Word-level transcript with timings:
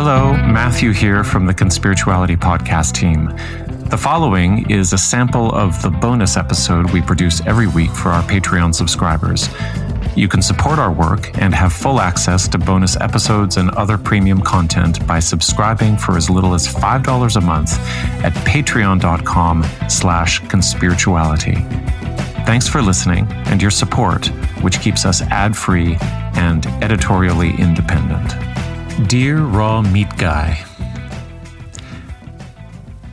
Hello, 0.00 0.32
Matthew 0.32 0.92
here 0.92 1.24
from 1.24 1.44
the 1.44 1.52
Conspirituality 1.52 2.36
Podcast 2.36 2.92
team. 2.92 3.34
The 3.90 3.98
following 3.98 4.70
is 4.70 4.92
a 4.92 4.96
sample 4.96 5.50
of 5.52 5.82
the 5.82 5.90
bonus 5.90 6.36
episode 6.36 6.92
we 6.92 7.02
produce 7.02 7.44
every 7.48 7.66
week 7.66 7.90
for 7.90 8.10
our 8.10 8.22
Patreon 8.22 8.76
subscribers. 8.76 9.48
You 10.14 10.28
can 10.28 10.40
support 10.40 10.78
our 10.78 10.92
work 10.92 11.36
and 11.40 11.52
have 11.52 11.72
full 11.72 11.98
access 11.98 12.46
to 12.46 12.58
bonus 12.58 12.96
episodes 13.00 13.56
and 13.56 13.70
other 13.70 13.98
premium 13.98 14.40
content 14.40 15.04
by 15.04 15.18
subscribing 15.18 15.96
for 15.96 16.16
as 16.16 16.30
little 16.30 16.54
as 16.54 16.68
$5 16.68 17.34
a 17.36 17.40
month 17.40 17.76
at 18.24 18.32
patreon.com 18.46 19.66
slash 19.88 20.40
conspirituality. 20.42 21.56
Thanks 22.46 22.68
for 22.68 22.82
listening 22.82 23.26
and 23.46 23.60
your 23.60 23.72
support, 23.72 24.28
which 24.62 24.80
keeps 24.80 25.04
us 25.04 25.22
ad-free 25.22 25.96
and 26.34 26.66
editorially 26.84 27.50
independent. 27.58 28.47
Dear 29.06 29.38
Raw 29.38 29.82
Meat 29.82 30.08
Guy, 30.18 30.64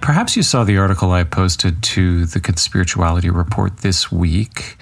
Perhaps 0.02 0.38
you 0.38 0.44
saw 0.44 0.64
the 0.64 0.77
article 0.77 1.12
I 1.12 1.23
posted 1.23 1.82
to 1.82 2.27
the 2.27 2.40
Conspirituality 2.40 3.36
Report 3.36 3.77
this 3.77 4.12
week 4.12 4.77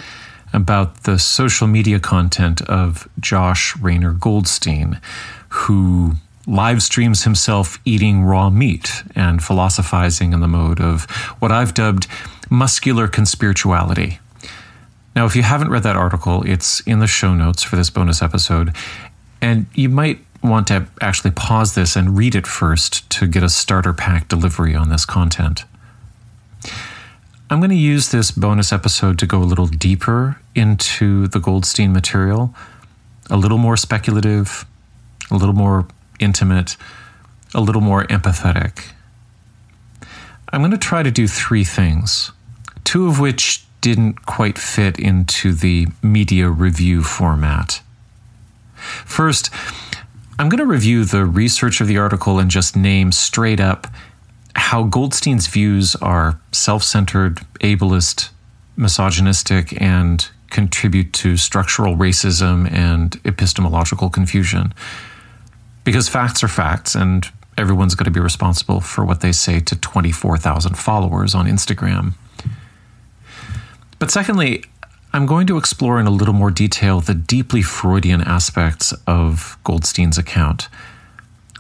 about 0.52 1.04
the 1.04 1.18
social 1.18 1.66
media 1.66 1.98
content 2.00 2.62
of 2.64 3.08
Josh 3.22 3.76
Rainer 3.78 4.12
Goldstein, 4.12 5.00
who 5.48 6.16
live 6.45 6.84
streams 6.84 7.23
himself 7.23 7.80
eating 7.86 8.23
raw 8.23 8.50
meat 8.50 9.04
and 9.16 9.42
philosophizing 9.42 10.34
in 10.34 10.42
the 10.42 10.48
mode 10.50 10.81
of 10.81 11.04
what 11.40 11.54
I've 11.54 11.73
dubbed 11.73 12.06
muscular 12.50 13.08
conspirituality. 13.08 14.20
Now, 15.16 15.26
if 15.26 15.38
you 15.38 15.44
haven't 15.44 15.70
read 15.70 15.84
that 15.84 15.95
article, 15.95 16.44
it's 16.45 16.81
in 16.81 17.00
the 17.00 17.08
show 17.08 17.34
notes 17.34 17.64
for 17.64 17.78
this 17.78 17.90
bonus 17.90 18.22
episode, 18.22 18.76
and 19.42 19.67
you 19.73 19.88
might 19.88 20.20
want 20.44 20.68
to 20.68 20.88
actually 21.02 21.32
pause 21.32 21.76
this 21.76 21.96
and 21.96 22.18
read 22.18 22.36
it 22.36 22.46
first 22.46 23.10
to 23.12 23.28
get 23.28 23.44
a 23.44 23.50
starter 23.50 23.94
pack 23.94 24.28
delivery 24.28 24.76
on 24.76 24.90
this 24.90 25.06
content. 25.06 25.66
I'm 27.50 27.59
going 27.59 27.70
to 27.70 27.76
use 27.76 28.09
this 28.09 28.31
bonus 28.31 28.73
episode 28.73 29.20
to 29.20 29.26
go 29.26 29.40
a 29.40 29.45
little 29.45 29.67
deeper 29.67 30.40
into 30.56 31.28
the 31.28 31.40
Goldstein 31.40 31.94
material, 31.94 32.54
a 33.30 33.38
little 33.38 33.58
more 33.58 33.78
speculative, 33.78 34.66
a 35.30 35.36
little 35.36 35.56
more 35.56 35.88
intimate, 36.20 36.78
a 37.54 37.62
little 37.62 37.82
more 37.82 38.06
empathetic. 38.06 38.92
I'm 40.50 40.62
going 40.62 40.72
to 40.72 40.78
try 40.78 41.04
to 41.04 41.12
do 41.12 41.28
three 41.28 41.64
things, 41.64 42.32
two 42.84 43.08
of 43.08 43.20
which 43.20 43.66
didn't 43.82 44.26
quite 44.26 44.58
fit 44.58 44.98
into 44.98 45.54
the 45.54 45.88
media 46.02 46.50
review 46.50 47.04
format. 47.04 47.82
First, 48.76 49.50
I'm 50.39 50.50
going 50.50 50.59
to 50.59 50.66
review 50.66 51.06
the 51.06 51.26
research 51.26 51.80
of 51.80 51.88
the 51.88 51.98
article 51.98 52.39
and 52.39 52.50
just 52.50 52.76
name 52.76 53.12
straight 53.12 53.59
up 53.59 53.88
how 54.56 54.84
Goldstein's 54.84 55.48
views 55.48 55.95
are 55.98 56.39
self 56.52 56.84
centered, 56.84 57.38
ableist, 57.62 58.30
misogynistic, 58.76 59.80
and 59.81 60.28
contribute 60.50 61.14
to 61.14 61.38
structural 61.38 61.95
racism 61.95 62.72
and 62.72 63.20
epistemological 63.26 64.09
confusion. 64.09 64.73
Because 65.84 66.08
facts 66.08 66.44
are 66.44 66.48
facts, 66.48 66.95
and 66.95 67.28
everyone's 67.58 67.95
going 67.95 68.06
to 68.06 68.11
be 68.11 68.20
responsible 68.20 68.80
for 68.80 69.04
what 69.06 69.22
they 69.22 69.31
say 69.31 69.59
to 69.59 69.76
24,000 69.76 70.78
followers 70.78 71.36
on 71.36 71.45
Instagram. 71.45 72.14
But 74.00 74.11
secondly, 74.11 74.64
I'm 75.16 75.28
going 75.28 75.45
to 75.45 75.58
explore 75.58 76.00
in 76.00 76.08
a 76.08 76.11
little 76.11 76.33
more 76.33 76.50
detail 76.50 77.00
the 77.00 77.14
deeply 77.14 77.61
Freudian 77.61 78.22
aspects 78.22 78.94
of 79.06 79.59
Goldstein's 79.64 80.17
account. 80.17 80.70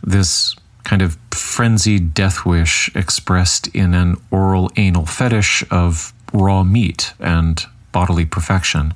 This 0.01 0.55
kind 0.83 1.03
of 1.03 1.19
frenzied 1.29 2.15
death 2.15 2.47
wish 2.47 2.89
expressed 2.95 3.67
in 3.67 3.93
an 3.93 4.15
oral 4.31 4.71
anal 4.75 5.05
fetish 5.05 5.63
of 5.69 6.13
raw 6.33 6.63
meat 6.63 7.13
and 7.19 7.63
bodily 7.91 8.25
perfection. 8.25 8.95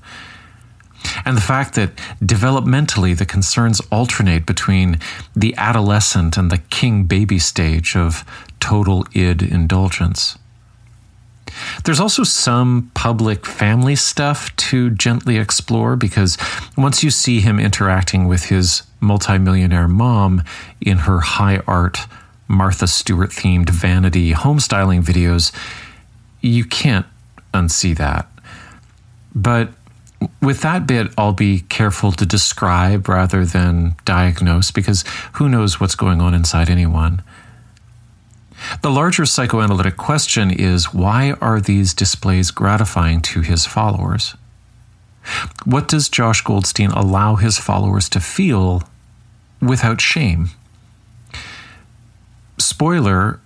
And 1.23 1.37
the 1.37 1.41
fact 1.41 1.75
that 1.75 1.95
developmentally 2.19 3.15
the 3.15 3.27
concerns 3.27 3.79
alternate 3.91 4.47
between 4.47 4.97
the 5.35 5.53
adolescent 5.55 6.35
and 6.35 6.49
the 6.49 6.57
king 6.57 7.03
baby 7.03 7.37
stage 7.37 7.95
of 7.95 8.25
total 8.59 9.05
id 9.13 9.43
indulgence. 9.43 10.35
There's 11.83 11.99
also 11.99 12.23
some 12.23 12.91
public 12.93 13.45
family 13.45 13.95
stuff 13.95 14.55
to 14.57 14.89
gently 14.91 15.37
explore 15.37 15.95
because 15.95 16.37
once 16.77 17.03
you 17.03 17.09
see 17.09 17.39
him 17.39 17.59
interacting 17.59 18.27
with 18.27 18.45
his 18.45 18.83
multimillionaire 18.99 19.87
mom 19.87 20.43
in 20.81 20.99
her 20.99 21.19
high 21.19 21.61
art 21.67 21.99
Martha 22.47 22.87
Stewart 22.87 23.31
themed 23.31 23.69
vanity 23.69 24.33
homestyling 24.33 25.03
videos, 25.03 25.51
you 26.41 26.63
can't 26.63 27.05
unsee 27.53 27.95
that. 27.97 28.27
But 29.35 29.69
with 30.41 30.61
that 30.61 30.87
bit, 30.87 31.11
I'll 31.17 31.33
be 31.33 31.61
careful 31.61 32.11
to 32.13 32.25
describe 32.25 33.07
rather 33.07 33.45
than 33.45 33.95
diagnose 34.05 34.71
because 34.71 35.03
who 35.33 35.49
knows 35.49 35.79
what's 35.79 35.95
going 35.95 36.21
on 36.21 36.33
inside 36.33 36.69
anyone. 36.69 37.21
The 38.81 38.91
larger 38.91 39.25
psychoanalytic 39.25 39.97
question 39.97 40.51
is 40.51 40.93
why 40.93 41.33
are 41.41 41.59
these 41.59 41.93
displays 41.93 42.51
gratifying 42.51 43.21
to 43.21 43.41
his 43.41 43.65
followers? 43.65 44.35
What 45.65 45.87
does 45.87 46.09
Josh 46.09 46.41
Goldstein 46.41 46.91
allow 46.91 47.35
his 47.35 47.57
followers 47.57 48.07
to 48.09 48.19
feel 48.19 48.83
without 49.61 49.99
shame? 49.99 50.49
Spoiler, 52.57 53.39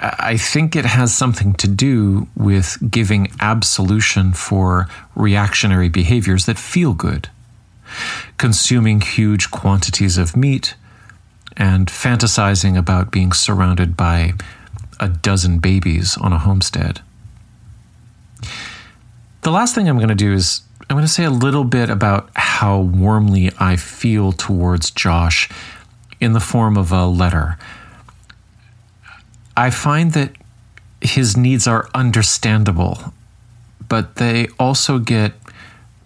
I 0.00 0.38
think 0.38 0.74
it 0.74 0.86
has 0.86 1.14
something 1.14 1.52
to 1.54 1.68
do 1.68 2.28
with 2.34 2.78
giving 2.90 3.30
absolution 3.40 4.32
for 4.32 4.88
reactionary 5.14 5.90
behaviors 5.90 6.46
that 6.46 6.58
feel 6.58 6.94
good. 6.94 7.28
Consuming 8.38 9.02
huge 9.02 9.50
quantities 9.50 10.16
of 10.16 10.36
meat, 10.36 10.74
and 11.56 11.88
fantasizing 11.88 12.76
about 12.76 13.10
being 13.10 13.32
surrounded 13.32 13.96
by 13.96 14.34
a 14.98 15.08
dozen 15.08 15.58
babies 15.58 16.16
on 16.16 16.32
a 16.32 16.38
homestead. 16.38 17.00
The 19.42 19.50
last 19.50 19.74
thing 19.74 19.88
I'm 19.88 19.96
going 19.96 20.08
to 20.08 20.14
do 20.14 20.32
is 20.32 20.62
I'm 20.88 20.96
going 20.96 21.06
to 21.06 21.12
say 21.12 21.24
a 21.24 21.30
little 21.30 21.64
bit 21.64 21.88
about 21.88 22.30
how 22.34 22.80
warmly 22.80 23.50
I 23.58 23.76
feel 23.76 24.32
towards 24.32 24.90
Josh 24.90 25.48
in 26.20 26.32
the 26.32 26.40
form 26.40 26.76
of 26.76 26.92
a 26.92 27.06
letter. 27.06 27.56
I 29.56 29.70
find 29.70 30.12
that 30.12 30.32
his 31.00 31.36
needs 31.36 31.66
are 31.66 31.88
understandable, 31.94 33.14
but 33.88 34.16
they 34.16 34.48
also 34.58 34.98
get 34.98 35.32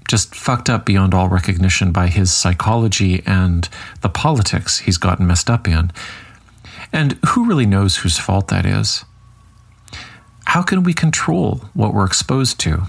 just 0.08 0.34
fucked 0.34 0.68
up 0.68 0.84
beyond 0.84 1.14
all 1.14 1.28
recognition 1.28 1.92
by 1.92 2.08
his 2.08 2.32
psychology 2.32 3.22
and 3.26 3.68
the 4.02 4.08
politics 4.08 4.80
he's 4.80 4.98
gotten 4.98 5.26
messed 5.26 5.48
up 5.48 5.66
in. 5.66 5.90
And 6.92 7.18
who 7.28 7.46
really 7.46 7.66
knows 7.66 7.98
whose 7.98 8.18
fault 8.18 8.48
that 8.48 8.66
is? 8.66 9.04
How 10.46 10.62
can 10.62 10.82
we 10.82 10.92
control 10.92 11.62
what 11.72 11.94
we're 11.94 12.04
exposed 12.04 12.60
to? 12.60 12.82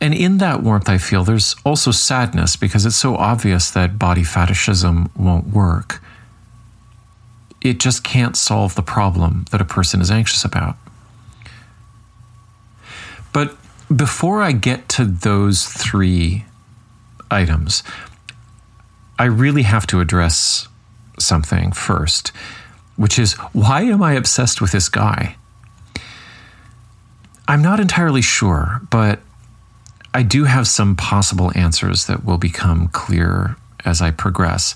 And 0.00 0.12
in 0.14 0.38
that 0.38 0.62
warmth, 0.62 0.88
I 0.88 0.98
feel 0.98 1.24
there's 1.24 1.56
also 1.64 1.90
sadness 1.90 2.54
because 2.54 2.84
it's 2.84 2.96
so 2.96 3.16
obvious 3.16 3.70
that 3.70 3.98
body 3.98 4.22
fetishism 4.22 5.10
won't 5.16 5.48
work. 5.48 6.02
It 7.62 7.80
just 7.80 8.04
can't 8.04 8.36
solve 8.36 8.74
the 8.74 8.82
problem 8.82 9.46
that 9.50 9.60
a 9.60 9.64
person 9.64 10.00
is 10.00 10.10
anxious 10.10 10.44
about. 10.44 10.76
But 13.32 13.56
before 13.94 14.42
I 14.42 14.52
get 14.52 14.88
to 14.90 15.04
those 15.04 15.64
three 15.64 16.44
items, 17.30 17.82
I 19.18 19.24
really 19.24 19.62
have 19.62 19.86
to 19.88 20.00
address 20.00 20.68
something 21.18 21.72
first, 21.72 22.32
which 22.96 23.18
is 23.18 23.34
why 23.52 23.82
am 23.82 24.02
I 24.02 24.14
obsessed 24.14 24.60
with 24.60 24.72
this 24.72 24.88
guy? 24.88 25.36
I'm 27.48 27.62
not 27.62 27.78
entirely 27.78 28.22
sure, 28.22 28.82
but 28.90 29.20
I 30.12 30.22
do 30.22 30.44
have 30.44 30.66
some 30.66 30.96
possible 30.96 31.52
answers 31.54 32.06
that 32.06 32.24
will 32.24 32.38
become 32.38 32.88
clear 32.88 33.56
as 33.84 34.02
I 34.02 34.10
progress. 34.10 34.74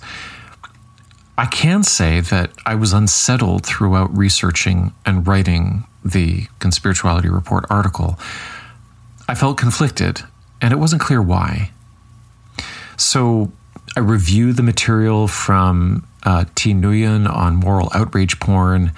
I 1.36 1.46
can 1.46 1.82
say 1.82 2.20
that 2.20 2.50
I 2.66 2.74
was 2.74 2.92
unsettled 2.92 3.66
throughout 3.66 4.16
researching 4.16 4.92
and 5.04 5.26
writing 5.26 5.84
the 6.04 6.46
Conspirituality 6.60 7.32
Report 7.32 7.64
article 7.70 8.18
I 9.30 9.36
felt 9.36 9.56
conflicted, 9.56 10.22
and 10.60 10.72
it 10.72 10.76
wasn't 10.76 11.00
clear 11.00 11.22
why. 11.22 11.70
So 12.96 13.52
I 13.96 14.00
reviewed 14.00 14.56
the 14.56 14.64
material 14.64 15.28
from 15.28 16.04
uh, 16.24 16.46
T. 16.56 16.74
Nguyen 16.74 17.32
on 17.32 17.54
moral 17.54 17.92
outrage 17.94 18.40
porn, 18.40 18.90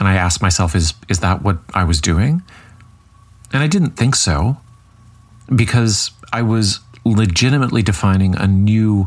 and 0.00 0.08
I 0.08 0.14
asked 0.14 0.42
myself, 0.42 0.74
is, 0.74 0.94
is 1.08 1.20
that 1.20 1.42
what 1.42 1.58
I 1.72 1.84
was 1.84 2.00
doing? 2.00 2.42
And 3.52 3.62
I 3.62 3.68
didn't 3.68 3.92
think 3.92 4.16
so, 4.16 4.56
because 5.54 6.10
I 6.32 6.42
was 6.42 6.80
legitimately 7.04 7.82
defining 7.82 8.34
a 8.34 8.48
new 8.48 9.06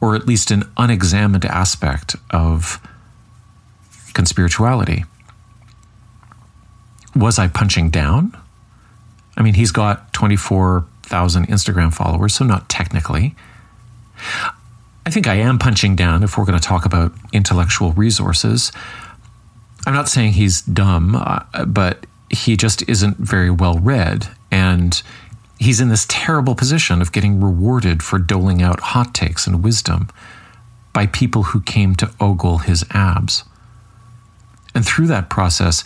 or 0.00 0.14
at 0.14 0.28
least 0.28 0.52
an 0.52 0.62
unexamined 0.76 1.44
aspect 1.44 2.14
of 2.30 2.80
conspirituality. 4.12 5.06
Was 7.16 7.36
I 7.36 7.48
punching 7.48 7.90
down? 7.90 8.36
I 9.38 9.42
mean, 9.42 9.54
he's 9.54 9.70
got 9.70 10.12
24,000 10.12 11.46
Instagram 11.46 11.94
followers, 11.94 12.34
so 12.34 12.44
not 12.44 12.68
technically. 12.68 13.36
I 15.06 15.10
think 15.10 15.26
I 15.26 15.36
am 15.36 15.58
punching 15.58 15.96
down 15.96 16.24
if 16.24 16.36
we're 16.36 16.44
going 16.44 16.58
to 16.58 16.64
talk 16.64 16.84
about 16.84 17.12
intellectual 17.32 17.92
resources. 17.92 18.72
I'm 19.86 19.94
not 19.94 20.08
saying 20.08 20.32
he's 20.32 20.60
dumb, 20.60 21.14
uh, 21.14 21.64
but 21.64 22.04
he 22.30 22.56
just 22.56 22.86
isn't 22.88 23.16
very 23.16 23.48
well 23.48 23.78
read. 23.78 24.28
And 24.50 25.00
he's 25.58 25.80
in 25.80 25.88
this 25.88 26.04
terrible 26.08 26.56
position 26.56 27.00
of 27.00 27.12
getting 27.12 27.40
rewarded 27.40 28.02
for 28.02 28.18
doling 28.18 28.60
out 28.60 28.80
hot 28.80 29.14
takes 29.14 29.46
and 29.46 29.62
wisdom 29.62 30.08
by 30.92 31.06
people 31.06 31.44
who 31.44 31.60
came 31.60 31.94
to 31.94 32.12
ogle 32.20 32.58
his 32.58 32.84
abs. 32.90 33.44
And 34.74 34.84
through 34.84 35.06
that 35.06 35.30
process, 35.30 35.84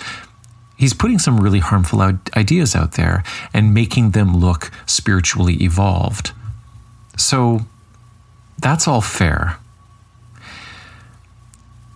he's 0.83 0.93
putting 0.93 1.21
some 1.21 1.39
really 1.39 1.61
harmful 1.61 2.03
ideas 2.37 2.75
out 2.75 2.95
there 2.95 3.23
and 3.55 3.73
making 3.73 4.11
them 4.11 4.37
look 4.37 4.73
spiritually 4.85 5.55
evolved. 5.63 6.33
So 7.17 7.61
that's 8.59 8.89
all 8.89 9.01
fair. 9.01 9.59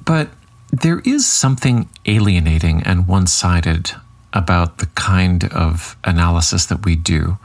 But 0.05 0.29
there 0.71 1.01
is 1.01 1.27
something 1.27 1.89
alienating 2.05 2.81
and 2.85 3.09
one 3.09 3.27
sided 3.27 3.91
about 4.33 4.79
the 4.79 4.87
kind 4.95 5.53
of 5.53 5.97
analysis 6.05 6.67
that 6.67 6.85
we 6.85 6.95
do. 6.95 7.39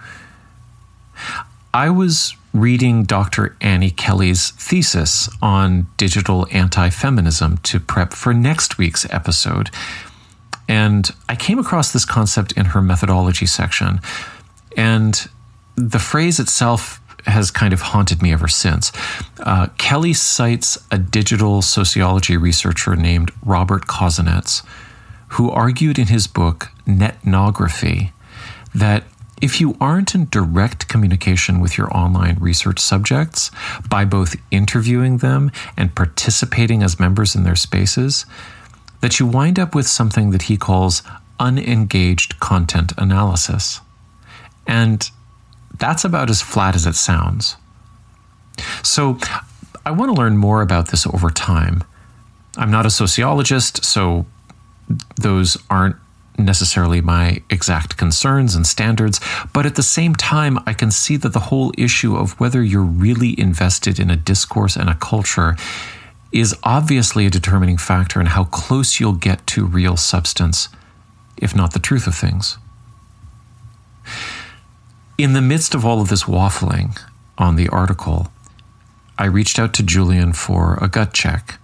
I 1.73 1.89
was 1.89 2.35
reading 2.53 3.03
Dr. 3.05 3.57
Annie 3.61 3.89
Kelly's 3.89 4.51
thesis 4.51 5.27
on 5.41 5.87
digital 5.97 6.45
anti 6.51 6.91
feminism 6.91 7.57
to 7.63 7.79
prep 7.79 8.13
for 8.13 8.31
next 8.31 8.77
week's 8.77 9.11
episode. 9.11 9.71
And 10.67 11.09
I 11.27 11.35
came 11.35 11.59
across 11.59 11.91
this 11.91 12.05
concept 12.05 12.53
in 12.53 12.65
her 12.67 12.81
methodology 12.81 13.45
section. 13.45 13.99
And 14.77 15.27
the 15.75 15.99
phrase 15.99 16.39
itself 16.39 17.01
has 17.25 17.51
kind 17.51 17.73
of 17.73 17.81
haunted 17.81 18.21
me 18.21 18.33
ever 18.33 18.47
since. 18.47 18.91
Uh, 19.39 19.67
Kelly 19.77 20.13
cites 20.13 20.77
a 20.91 20.97
digital 20.97 21.61
sociology 21.61 22.37
researcher 22.37 22.95
named 22.95 23.31
Robert 23.45 23.87
Kozinets, 23.87 24.65
who 25.29 25.49
argued 25.49 25.99
in 25.99 26.07
his 26.07 26.27
book 26.27 26.69
Netnography 26.87 28.11
that 28.73 29.03
if 29.41 29.59
you 29.59 29.75
aren't 29.81 30.13
in 30.13 30.27
direct 30.29 30.87
communication 30.87 31.59
with 31.59 31.77
your 31.77 31.95
online 31.95 32.37
research 32.39 32.79
subjects 32.79 33.49
by 33.89 34.05
both 34.05 34.35
interviewing 34.51 35.17
them 35.17 35.51
and 35.75 35.95
participating 35.95 36.83
as 36.83 36.99
members 36.99 37.35
in 37.35 37.43
their 37.43 37.55
spaces, 37.55 38.25
that 39.01 39.19
you 39.19 39.25
wind 39.25 39.59
up 39.59 39.75
with 39.75 39.87
something 39.87 40.31
that 40.31 40.43
he 40.43 40.57
calls 40.57 41.03
unengaged 41.39 42.39
content 42.39 42.93
analysis. 42.97 43.81
And 44.67 45.09
that's 45.77 46.05
about 46.05 46.29
as 46.29 46.41
flat 46.41 46.75
as 46.75 46.85
it 46.85 46.95
sounds. 46.95 47.57
So, 48.83 49.17
I 49.85 49.91
want 49.91 50.13
to 50.13 50.21
learn 50.21 50.37
more 50.37 50.61
about 50.61 50.89
this 50.89 51.07
over 51.07 51.31
time. 51.31 51.83
I'm 52.57 52.69
not 52.69 52.85
a 52.85 52.91
sociologist, 52.91 53.83
so 53.83 54.27
those 55.15 55.57
aren't 55.69 55.95
necessarily 56.37 57.01
my 57.01 57.41
exact 57.49 57.97
concerns 57.97 58.55
and 58.55 58.65
standards, 58.65 59.19
but 59.53 59.65
at 59.65 59.75
the 59.75 59.83
same 59.83 60.15
time, 60.15 60.59
I 60.65 60.73
can 60.73 60.91
see 60.91 61.17
that 61.17 61.33
the 61.33 61.39
whole 61.39 61.71
issue 61.77 62.15
of 62.15 62.39
whether 62.39 62.63
you're 62.63 62.81
really 62.81 63.39
invested 63.39 63.99
in 63.99 64.09
a 64.09 64.15
discourse 64.15 64.75
and 64.75 64.89
a 64.89 64.95
culture 64.95 65.55
is 66.31 66.55
obviously 66.63 67.25
a 67.25 67.29
determining 67.29 67.77
factor 67.77 68.19
in 68.19 68.27
how 68.27 68.45
close 68.45 68.99
you'll 68.99 69.13
get 69.13 69.45
to 69.47 69.65
real 69.65 69.97
substance, 69.97 70.69
if 71.37 71.55
not 71.55 71.73
the 71.73 71.79
truth 71.79 72.07
of 72.07 72.15
things. 72.15 72.57
In 75.17 75.33
the 75.33 75.41
midst 75.41 75.75
of 75.75 75.85
all 75.85 76.01
of 76.01 76.09
this 76.09 76.23
waffling 76.23 76.99
on 77.37 77.55
the 77.55 77.67
article, 77.69 78.31
I 79.17 79.25
reached 79.25 79.59
out 79.59 79.73
to 79.75 79.83
Julian 79.83 80.33
for 80.33 80.79
a 80.81 80.87
gut 80.87 81.13
check. 81.13 81.59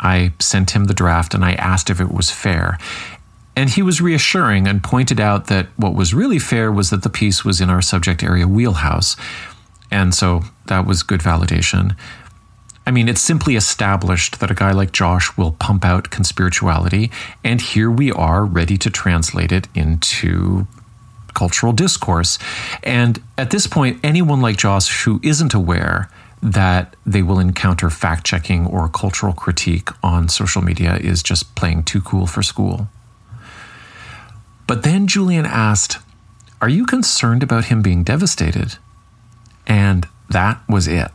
I 0.00 0.32
sent 0.40 0.70
him 0.70 0.86
the 0.86 0.94
draft 0.94 1.34
and 1.34 1.44
I 1.44 1.52
asked 1.52 1.90
if 1.90 2.00
it 2.00 2.10
was 2.10 2.30
fair. 2.30 2.78
And 3.54 3.68
he 3.68 3.82
was 3.82 4.00
reassuring 4.00 4.66
and 4.66 4.82
pointed 4.82 5.20
out 5.20 5.48
that 5.48 5.66
what 5.76 5.94
was 5.94 6.14
really 6.14 6.38
fair 6.38 6.72
was 6.72 6.90
that 6.90 7.02
the 7.02 7.10
piece 7.10 7.44
was 7.44 7.60
in 7.60 7.68
our 7.68 7.82
subject 7.82 8.22
area 8.22 8.48
wheelhouse. 8.48 9.16
And 9.90 10.14
so 10.14 10.42
that 10.66 10.86
was 10.86 11.02
good 11.02 11.20
validation. 11.20 11.94
I 12.86 12.90
mean, 12.92 13.08
it's 13.08 13.20
simply 13.20 13.56
established 13.56 14.40
that 14.40 14.50
a 14.50 14.54
guy 14.54 14.72
like 14.72 14.92
Josh 14.92 15.36
will 15.36 15.52
pump 15.52 15.84
out 15.84 16.10
conspirituality, 16.10 17.12
and 17.44 17.60
here 17.60 17.90
we 17.90 18.10
are 18.10 18.44
ready 18.44 18.76
to 18.78 18.90
translate 18.90 19.52
it 19.52 19.68
into 19.74 20.66
cultural 21.34 21.72
discourse. 21.72 22.38
And 22.82 23.22
at 23.38 23.50
this 23.50 23.66
point, 23.66 24.00
anyone 24.02 24.40
like 24.40 24.56
Josh 24.56 25.04
who 25.04 25.20
isn't 25.22 25.54
aware 25.54 26.10
that 26.42 26.96
they 27.04 27.22
will 27.22 27.38
encounter 27.38 27.90
fact 27.90 28.24
checking 28.24 28.66
or 28.66 28.88
cultural 28.88 29.32
critique 29.32 29.90
on 30.02 30.28
social 30.28 30.62
media 30.62 30.96
is 30.96 31.22
just 31.22 31.54
playing 31.54 31.84
too 31.84 32.00
cool 32.00 32.26
for 32.26 32.42
school. 32.42 32.88
But 34.66 34.82
then 34.82 35.06
Julian 35.06 35.46
asked, 35.46 35.98
Are 36.60 36.68
you 36.68 36.86
concerned 36.86 37.42
about 37.42 37.66
him 37.66 37.82
being 37.82 38.04
devastated? 38.04 38.76
And 39.66 40.08
that 40.30 40.60
was 40.68 40.88
it. 40.88 41.10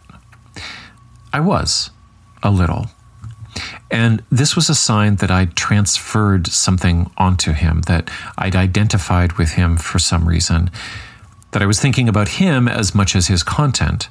I 1.35 1.41
was, 1.41 1.89
a 2.43 2.49
little. 2.49 2.85
And 3.91 4.23
this 4.31 4.55
was 4.55 4.69
a 4.69 4.73
sign 4.73 5.17
that 5.17 5.29
I'd 5.29 5.53
transferred 5.57 6.47
something 6.47 7.11
onto 7.17 7.51
him, 7.51 7.81
that 7.87 8.09
I'd 8.37 8.55
identified 8.55 9.33
with 9.33 9.51
him 9.51 9.75
for 9.75 9.99
some 9.99 10.29
reason, 10.29 10.71
that 11.51 11.61
I 11.61 11.65
was 11.65 11.81
thinking 11.81 12.07
about 12.07 12.39
him 12.39 12.69
as 12.69 12.95
much 12.95 13.17
as 13.17 13.27
his 13.27 13.43
content. 13.43 14.07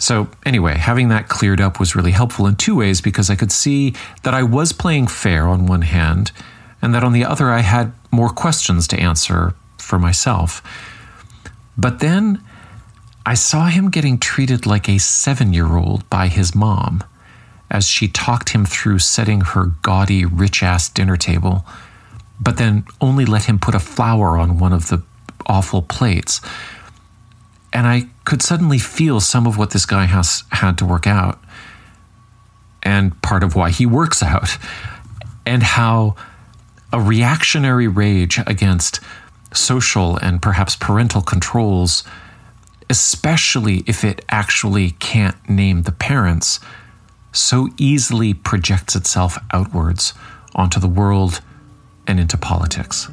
So, 0.00 0.26
anyway, 0.44 0.74
having 0.78 1.10
that 1.10 1.28
cleared 1.28 1.60
up 1.60 1.78
was 1.78 1.94
really 1.94 2.10
helpful 2.10 2.48
in 2.48 2.56
two 2.56 2.74
ways 2.74 3.00
because 3.00 3.30
I 3.30 3.36
could 3.36 3.52
see 3.52 3.94
that 4.24 4.34
I 4.34 4.42
was 4.42 4.72
playing 4.72 5.06
fair 5.06 5.46
on 5.46 5.66
one 5.66 5.82
hand 5.82 6.32
and 6.82 6.92
that 6.92 7.04
on 7.04 7.12
the 7.12 7.24
other 7.24 7.52
I 7.52 7.60
had 7.60 7.92
more 8.10 8.30
questions 8.30 8.88
to 8.88 8.98
answer 8.98 9.54
for 9.78 10.00
myself. 10.00 10.60
But 11.78 12.00
then 12.00 12.42
I 13.26 13.34
saw 13.34 13.66
him 13.66 13.90
getting 13.90 14.18
treated 14.18 14.66
like 14.66 14.88
a 14.88 14.98
seven 14.98 15.52
year 15.52 15.76
old 15.76 16.08
by 16.08 16.28
his 16.28 16.54
mom 16.54 17.04
as 17.70 17.86
she 17.86 18.08
talked 18.08 18.50
him 18.50 18.64
through 18.64 18.98
setting 18.98 19.42
her 19.42 19.66
gaudy, 19.82 20.24
rich 20.24 20.62
ass 20.62 20.88
dinner 20.88 21.16
table, 21.16 21.64
but 22.40 22.56
then 22.56 22.84
only 23.00 23.24
let 23.24 23.44
him 23.44 23.58
put 23.58 23.74
a 23.74 23.80
flower 23.80 24.36
on 24.36 24.58
one 24.58 24.72
of 24.72 24.88
the 24.88 25.02
awful 25.46 25.82
plates. 25.82 26.40
And 27.72 27.86
I 27.86 28.08
could 28.24 28.42
suddenly 28.42 28.78
feel 28.78 29.20
some 29.20 29.46
of 29.46 29.56
what 29.56 29.70
this 29.70 29.86
guy 29.86 30.06
has 30.06 30.42
had 30.50 30.76
to 30.78 30.84
work 30.84 31.06
out, 31.06 31.38
and 32.82 33.20
part 33.22 33.44
of 33.44 33.54
why 33.54 33.70
he 33.70 33.86
works 33.86 34.22
out, 34.22 34.58
and 35.46 35.62
how 35.62 36.16
a 36.92 37.00
reactionary 37.00 37.86
rage 37.86 38.40
against 38.46 38.98
social 39.52 40.16
and 40.16 40.42
perhaps 40.42 40.74
parental 40.74 41.22
controls, 41.22 42.02
especially 42.90 43.84
if 43.86 44.04
it 44.04 44.24
actually 44.28 44.90
can't 44.90 45.48
name 45.48 45.82
the 45.82 45.92
parents, 45.92 46.58
so 47.32 47.68
easily 47.78 48.34
projects 48.34 48.96
itself 48.96 49.38
outwards 49.52 50.12
onto 50.54 50.80
the 50.80 50.88
world 50.88 51.40
and 52.08 52.18
into 52.18 52.36
politics. 52.36 53.08